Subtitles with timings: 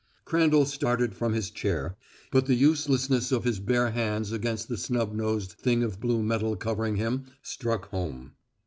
[0.25, 1.95] Crandall started from his chair,
[2.31, 6.55] but the uselessness of his bare hands against the snub nosed thing of blue metal
[6.55, 8.31] covering him struck home.